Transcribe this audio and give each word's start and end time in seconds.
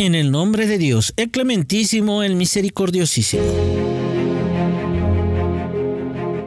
En 0.00 0.16
el 0.16 0.32
nombre 0.32 0.66
de 0.66 0.76
Dios, 0.76 1.14
el 1.16 1.30
clementísimo, 1.30 2.24
el 2.24 2.34
misericordiosísimo. 2.34 3.44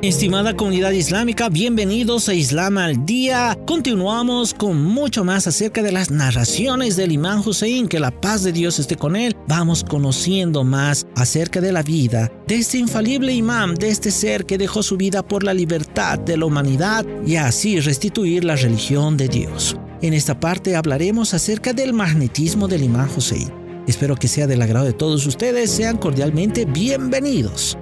Estimada 0.01 0.57
comunidad 0.57 0.91
islámica, 0.91 1.47
bienvenidos 1.47 2.27
a 2.27 2.33
Islam 2.33 2.77
al 2.77 3.05
Día. 3.05 3.57
Continuamos 3.65 4.53
con 4.53 4.83
mucho 4.83 5.23
más 5.23 5.47
acerca 5.47 5.81
de 5.81 5.93
las 5.93 6.11
narraciones 6.11 6.97
del 6.97 7.13
imán 7.13 7.39
Hussein, 7.39 7.87
que 7.87 8.01
la 8.01 8.11
paz 8.11 8.43
de 8.43 8.51
Dios 8.51 8.79
esté 8.79 8.97
con 8.97 9.15
él. 9.15 9.33
Vamos 9.47 9.85
conociendo 9.85 10.65
más 10.65 11.07
acerca 11.15 11.61
de 11.61 11.71
la 11.71 11.83
vida 11.83 12.29
de 12.49 12.55
este 12.55 12.79
infalible 12.79 13.31
imán, 13.31 13.75
de 13.75 13.87
este 13.87 14.11
ser 14.11 14.45
que 14.45 14.57
dejó 14.57 14.83
su 14.83 14.97
vida 14.97 15.25
por 15.25 15.45
la 15.45 15.53
libertad 15.53 16.19
de 16.19 16.35
la 16.35 16.47
humanidad 16.47 17.05
y 17.25 17.37
así 17.37 17.79
restituir 17.79 18.43
la 18.43 18.57
religión 18.57 19.15
de 19.15 19.29
Dios. 19.29 19.77
En 19.99 20.13
esta 20.13 20.39
parte 20.39 20.75
hablaremos 20.75 21.33
acerca 21.33 21.73
del 21.73 21.91
magnetismo 21.91 22.67
del 22.67 22.83
imán 22.83 23.09
Hussein. 23.15 23.51
Espero 23.87 24.15
que 24.15 24.27
sea 24.27 24.45
del 24.45 24.61
agrado 24.61 24.85
de 24.85 24.93
todos 24.93 25.25
ustedes. 25.25 25.71
Sean 25.71 25.97
cordialmente 25.97 26.65
bienvenidos. 26.65 27.77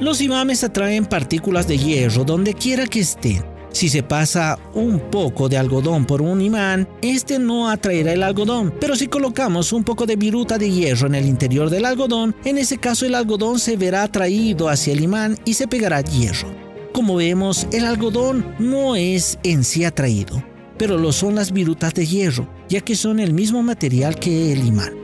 Los 0.00 0.20
imames 0.20 0.64
atraen 0.64 1.06
partículas 1.06 1.68
de 1.68 1.78
hierro 1.78 2.24
donde 2.24 2.54
quiera 2.54 2.86
que 2.86 3.00
estén. 3.00 3.44
Si 3.70 3.88
se 3.88 4.02
pasa 4.02 4.58
un 4.74 4.98
poco 5.10 5.48
de 5.48 5.58
algodón 5.58 6.06
por 6.06 6.22
un 6.22 6.40
imán, 6.40 6.88
este 7.00 7.38
no 7.38 7.68
atraerá 7.68 8.14
el 8.14 8.22
algodón, 8.24 8.74
pero 8.80 8.96
si 8.96 9.06
colocamos 9.06 9.72
un 9.72 9.84
poco 9.84 10.06
de 10.06 10.16
viruta 10.16 10.58
de 10.58 10.70
hierro 10.70 11.06
en 11.06 11.14
el 11.14 11.26
interior 11.26 11.70
del 11.70 11.84
algodón, 11.84 12.34
en 12.44 12.58
ese 12.58 12.78
caso 12.78 13.06
el 13.06 13.14
algodón 13.14 13.58
se 13.58 13.76
verá 13.76 14.02
atraído 14.02 14.68
hacia 14.68 14.92
el 14.92 15.02
imán 15.02 15.38
y 15.44 15.54
se 15.54 15.68
pegará 15.68 16.00
hierro. 16.00 16.65
Como 16.96 17.16
vemos, 17.16 17.66
el 17.72 17.84
algodón 17.84 18.54
no 18.58 18.96
es 18.96 19.38
en 19.42 19.64
sí 19.64 19.84
atraído, 19.84 20.42
pero 20.78 20.96
lo 20.96 21.12
son 21.12 21.34
las 21.34 21.52
virutas 21.52 21.92
de 21.92 22.06
hierro, 22.06 22.48
ya 22.70 22.80
que 22.80 22.96
son 22.96 23.20
el 23.20 23.34
mismo 23.34 23.62
material 23.62 24.14
que 24.14 24.50
el 24.50 24.66
imán. 24.66 24.94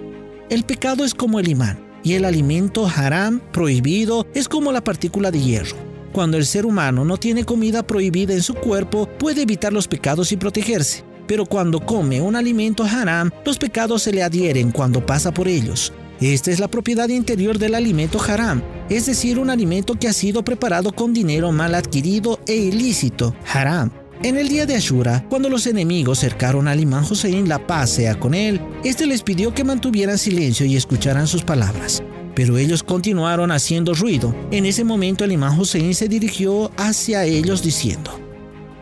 El 0.49 0.65
pecado 0.65 1.05
es 1.05 1.13
como 1.13 1.39
el 1.39 1.49
imán, 1.49 1.85
y 2.03 2.15
el 2.15 2.25
alimento 2.25 2.87
haram 2.87 3.43
prohibido 3.53 4.27
es 4.33 4.49
como 4.49 4.73
la 4.73 4.83
partícula 4.83 5.31
de 5.31 5.41
hierro. 5.41 5.77
Cuando 6.15 6.39
el 6.39 6.47
ser 6.47 6.65
humano 6.65 7.05
no 7.05 7.19
tiene 7.19 7.45
comida 7.45 7.83
prohibida 7.83 8.33
en 8.33 8.43
su 8.43 8.55
cuerpo, 8.55 9.07
puede 9.19 9.43
evitar 9.43 9.75
los 9.75 9.87
pecados 9.87 10.33
y 10.33 10.39
protegerse. 10.39 11.05
Pero 11.27 11.45
cuando 11.45 11.79
come 11.79 12.23
un 12.23 12.37
alimento 12.37 12.85
haram, 12.85 13.31
los 13.45 13.59
pecados 13.59 14.05
se 14.05 14.15
le 14.15 14.23
adhieren 14.23 14.71
cuando 14.73 15.05
pasa 15.05 15.31
por 15.31 15.47
ellos. 15.47 15.93
Esta 16.21 16.51
es 16.51 16.61
la 16.61 16.69
propiedad 16.69 17.09
interior 17.09 17.59
del 17.59 17.75
alimento 17.75 18.21
haram, 18.21 18.63
es 18.89 19.07
decir, 19.07 19.39
un 19.39 19.51
alimento 19.51 19.95
que 19.99 20.09
ha 20.09 20.13
sido 20.13 20.45
preparado 20.45 20.93
con 20.93 21.13
dinero 21.13 21.51
mal 21.53 21.75
adquirido 21.75 22.39
e 22.47 22.55
ilícito, 22.55 23.35
haram. 23.53 23.91
En 24.23 24.37
el 24.37 24.49
día 24.49 24.67
de 24.67 24.77
Ashura, 24.77 25.27
cuando 25.29 25.49
los 25.49 25.67
enemigos 25.67 26.21
cercaron 26.21 26.69
al 26.69 26.79
imán 26.79 27.03
Hussein, 27.03 27.49
la 27.49 27.67
paz 27.67 27.91
sea 27.91 28.21
con 28.21 28.35
él, 28.35 28.61
este 28.85 29.05
les 29.07 29.23
pidió 29.23 29.53
que 29.53 29.65
mantuvieran 29.65 30.17
silencio 30.17 30.65
y 30.65 30.77
escucharan 30.77 31.27
sus 31.27 31.43
palabras. 31.43 32.05
Pero 32.37 32.57
ellos 32.57 32.85
continuaron 32.85 33.51
haciendo 33.51 33.95
ruido. 33.95 34.33
En 34.53 34.65
ese 34.65 34.85
momento 34.85 35.25
el 35.25 35.33
imán 35.33 35.59
Hussein 35.59 35.93
se 35.93 36.07
dirigió 36.07 36.71
hacia 36.77 37.25
ellos 37.25 37.65
diciendo, 37.65 38.13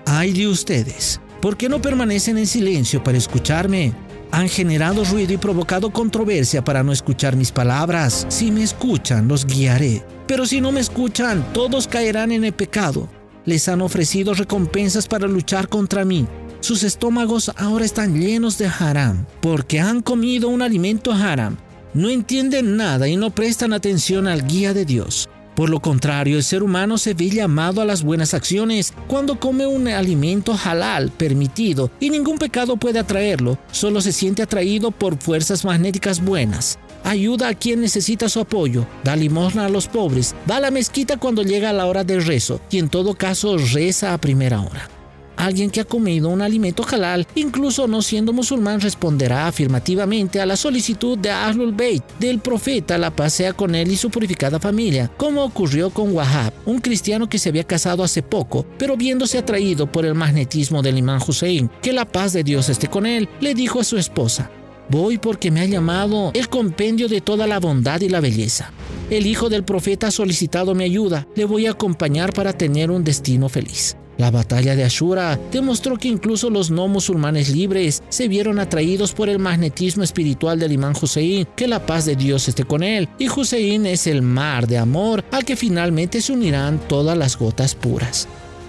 ¡Ay 0.05 0.33
de 0.33 0.47
ustedes! 0.47 1.21
¿Por 1.41 1.57
qué 1.57 1.71
no 1.71 1.81
permanecen 1.81 2.37
en 2.37 2.47
silencio 2.47 3.03
para 3.03 3.17
escucharme? 3.17 3.95
Han 4.33 4.49
generado 4.49 5.05
ruido 5.05 5.33
y 5.33 5.37
provocado 5.37 5.91
controversia 5.91 6.63
para 6.63 6.83
no 6.83 6.93
escuchar 6.93 7.37
mis 7.37 7.51
palabras. 7.51 8.27
Si 8.29 8.51
me 8.51 8.63
escuchan, 8.63 9.29
los 9.29 9.47
guiaré. 9.47 10.05
Pero 10.27 10.47
si 10.47 10.61
no 10.61 10.71
me 10.71 10.81
escuchan, 10.81 11.53
todos 11.53 11.89
caerán 11.89 12.31
en 12.31 12.45
el 12.45 12.53
pecado. 12.53 13.09
Les 13.45 13.69
han 13.69 13.81
ofrecido 13.81 14.35
recompensas 14.35 15.09
para 15.09 15.27
luchar 15.27 15.69
contra 15.69 16.05
mí. 16.05 16.27
Sus 16.61 16.83
estómagos 16.83 17.51
ahora 17.57 17.85
están 17.85 18.21
llenos 18.21 18.59
de 18.59 18.69
haram, 18.69 19.27
porque 19.41 19.81
han 19.81 20.03
comido 20.03 20.49
un 20.49 20.63
alimento 20.63 21.13
haram. 21.13 21.57
No 21.95 22.09
entienden 22.09 22.77
nada 22.77 23.09
y 23.09 23.17
no 23.17 23.31
prestan 23.31 23.73
atención 23.73 24.29
al 24.29 24.47
guía 24.47 24.75
de 24.75 24.85
Dios. 24.85 25.29
Por 25.61 25.69
lo 25.69 25.81
contrario, 25.81 26.39
el 26.39 26.43
ser 26.43 26.63
humano 26.63 26.97
se 26.97 27.13
ve 27.13 27.29
llamado 27.29 27.83
a 27.83 27.85
las 27.85 28.03
buenas 28.03 28.33
acciones 28.33 28.95
cuando 29.07 29.39
come 29.39 29.67
un 29.67 29.89
alimento 29.89 30.55
halal 30.55 31.11
permitido 31.11 31.91
y 32.01 32.09
ningún 32.09 32.39
pecado 32.39 32.79
puede 32.79 32.99
atraerlo, 32.99 33.59
solo 33.71 34.01
se 34.01 34.13
siente 34.13 34.41
atraído 34.41 34.91
por 34.91 35.19
fuerzas 35.19 35.67
magnéticas 35.67 36.25
buenas. 36.25 36.79
Ayuda 37.05 37.49
a 37.49 37.55
quien 37.55 37.83
necesita 37.83 38.31
su 38.31 38.41
apoyo, 38.41 38.87
da 39.05 39.15
limosna 39.17 39.67
a 39.67 39.69
los 39.69 39.87
pobres, 39.87 40.35
va 40.51 40.57
a 40.57 40.61
la 40.61 40.71
mezquita 40.71 41.19
cuando 41.19 41.43
llega 41.43 41.75
la 41.75 41.85
hora 41.85 42.05
del 42.05 42.25
rezo 42.25 42.63
y 42.71 42.79
en 42.79 42.89
todo 42.89 43.13
caso 43.13 43.59
reza 43.59 44.15
a 44.15 44.19
primera 44.19 44.63
hora. 44.63 45.00
Alguien 45.41 45.71
que 45.71 45.81
ha 45.81 45.85
comido 45.87 46.29
un 46.29 46.43
alimento 46.43 46.85
halal, 46.87 47.27
incluso 47.35 47.89
no 47.89 48.03
siendo 48.03 48.35
musulmán, 48.35 48.79
responderá 48.79 49.47
afirmativamente 49.47 50.39
a 50.39 50.45
la 50.45 50.55
solicitud 50.55 51.17
de 51.17 51.31
Ahlul 51.31 51.73
Bayt, 51.73 52.05
del 52.19 52.41
profeta, 52.41 52.99
la 52.99 53.11
paz 53.11 53.33
sea 53.33 53.55
con 53.55 53.75
él 53.75 53.91
y 53.91 53.97
su 53.97 54.11
purificada 54.11 54.61
familia, 54.61 55.11
como 55.17 55.43
ocurrió 55.43 55.89
con 55.89 56.15
Wahab, 56.15 56.53
un 56.67 56.79
cristiano 56.79 57.27
que 57.27 57.39
se 57.39 57.49
había 57.49 57.65
casado 57.65 58.05
hace 58.05 58.23
poco, 58.23 58.67
pero 58.77 58.99
viéndose 58.99 59.39
atraído 59.39 59.91
por 59.91 60.05
el 60.05 60.15
magnetismo 60.15 60.83
del 60.83 60.99
imán 60.99 61.23
Hussein, 61.27 61.71
que 61.81 61.95
la 61.95 62.05
paz 62.05 62.35
de 62.35 62.45
Dios 62.45 62.69
esté 62.69 62.89
con 62.89 63.07
él, 63.07 63.27
le 63.41 63.55
dijo 63.55 63.81
a 63.81 63.85
su 63.85 63.97
esposa, 63.97 64.51
Voy 64.91 65.17
porque 65.17 65.51
me 65.51 65.61
ha 65.61 65.67
llamado 65.67 66.33
el 66.35 66.51
compendio 66.51 67.09
de 67.09 67.23
toda 67.23 67.47
la 67.47 67.61
bondad 67.61 68.03
y 68.03 68.11
la 68.11 68.21
belleza. 68.21 68.73
El 69.09 69.27
hijo 69.27 69.49
del 69.49 69.65
profeta 69.65 70.09
ha 70.09 70.11
solicitado 70.11 70.75
mi 70.75 70.85
ayuda. 70.85 71.27
Le 71.35 71.47
voy 71.47 71.67
a 71.67 71.71
acompañar 71.71 72.35
para 72.35 72.53
tener 72.53 72.91
un 72.91 73.05
destino 73.05 73.49
feliz. 73.49 73.97
La 74.21 74.31
batalla 74.31 74.77
de 74.77 74.85
Ashura 74.85 75.41
demostró 75.51 75.97
que 75.97 76.09
incluso 76.09 76.51
los 76.51 76.71
no 76.71 76.89
musulmanes 76.89 77.49
libres 77.49 78.03
se 78.11 78.29
vieron 78.29 78.59
atraídos 78.59 79.15
por 79.15 79.31
el 79.31 79.39
magnetismo 79.39 80.03
espiritual 80.03 80.59
del 80.59 80.73
imán 80.73 80.93
Hussein, 81.01 81.49
que 81.57 81.67
la 81.67 81.87
paz 81.87 82.05
de 82.05 82.17
Dios 82.17 82.47
esté 82.47 82.65
con 82.65 82.83
él, 82.83 83.09
y 83.19 83.31
Hussein 83.31 83.87
es 83.87 84.07
el 84.07 84.21
mar 84.21 84.67
de 84.67 84.77
amor 84.77 85.25
al 85.31 85.47
que 85.47 85.57
finalmente 85.57 86.21
se 86.21 86.35
unirán 86.35 86.79
todas 86.87 87.17
las 87.17 87.39
gotas 87.39 87.75
puras. 87.75 88.29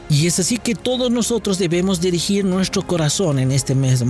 Y 0.10 0.26
es 0.26 0.40
así 0.40 0.58
que 0.58 0.74
todos 0.74 1.12
nosotros 1.12 1.60
debemos 1.60 2.00
dirigir 2.00 2.46
nuestro 2.46 2.88
corazón 2.88 3.38
en 3.38 3.52
este 3.52 3.76
mes 3.76 4.00
de 4.00 4.06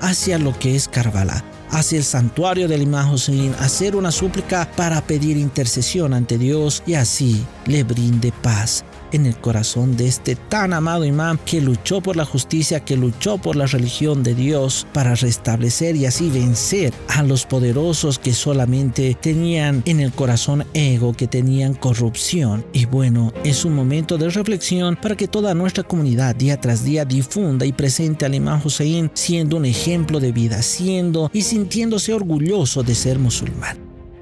hacia 0.00 0.38
lo 0.38 0.58
que 0.58 0.74
es 0.74 0.88
Karbala, 0.88 1.44
hacia 1.72 1.98
el 1.98 2.04
santuario 2.04 2.68
del 2.68 2.82
imán 2.82 3.10
Hussein, 3.10 3.54
hacer 3.58 3.96
una 3.96 4.12
súplica 4.12 4.70
para 4.76 5.00
pedir 5.00 5.36
intercesión 5.36 6.14
ante 6.14 6.38
Dios 6.38 6.82
y 6.86 6.94
así 6.94 7.44
le 7.66 7.82
brinde 7.82 8.32
paz 8.42 8.84
en 9.12 9.26
el 9.26 9.36
corazón 9.36 9.96
de 9.96 10.08
este 10.08 10.36
tan 10.36 10.72
amado 10.72 11.04
imán 11.04 11.38
que 11.44 11.60
luchó 11.60 12.00
por 12.00 12.16
la 12.16 12.24
justicia, 12.24 12.80
que 12.80 12.96
luchó 12.96 13.38
por 13.38 13.56
la 13.56 13.66
religión 13.66 14.22
de 14.22 14.34
Dios 14.34 14.86
para 14.92 15.14
restablecer 15.14 15.96
y 15.96 16.06
así 16.06 16.30
vencer 16.30 16.92
a 17.08 17.22
los 17.22 17.46
poderosos 17.46 18.18
que 18.18 18.32
solamente 18.32 19.16
tenían 19.20 19.82
en 19.86 20.00
el 20.00 20.12
corazón 20.12 20.64
ego, 20.74 21.12
que 21.12 21.28
tenían 21.28 21.74
corrupción. 21.74 22.64
Y 22.72 22.86
bueno, 22.86 23.32
es 23.44 23.64
un 23.64 23.74
momento 23.74 24.18
de 24.18 24.30
reflexión 24.30 24.96
para 24.96 25.16
que 25.16 25.28
toda 25.28 25.54
nuestra 25.54 25.84
comunidad 25.84 26.34
día 26.34 26.60
tras 26.60 26.84
día 26.84 27.04
difunda 27.04 27.66
y 27.66 27.72
presente 27.72 28.24
al 28.24 28.34
imán 28.34 28.62
Hussein 28.64 29.10
siendo 29.14 29.56
un 29.56 29.66
ejemplo 29.66 30.20
de 30.20 30.32
vida, 30.32 30.62
siendo 30.62 31.30
y 31.32 31.42
sintiéndose 31.62 32.12
orgulloso 32.12 32.82
de 32.82 32.94
ser 32.94 33.18
musulmán. 33.20 33.78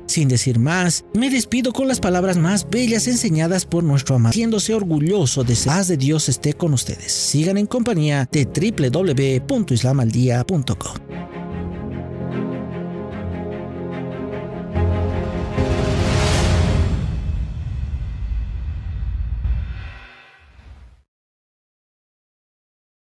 Sin 0.06 0.28
decir 0.28 0.58
más, 0.58 1.04
me 1.14 1.30
despido 1.30 1.72
con 1.72 1.88
las 1.88 2.00
palabras 2.00 2.36
más 2.36 2.68
bellas 2.68 3.06
enseñadas 3.06 3.64
por 3.64 3.82
nuestro 3.82 4.16
amado, 4.16 4.34
siéndose 4.34 4.74
orgulloso 4.74 5.42
de 5.44 5.54
ser 5.54 5.72
paz 5.72 5.88
de 5.88 5.96
Dios 5.96 6.28
esté 6.28 6.52
con 6.52 6.74
ustedes. 6.74 7.12
Sigan 7.12 7.56
en 7.56 7.64
compañía 7.66 8.28
de 8.30 8.44
www.islamaldia.com. 8.44 11.09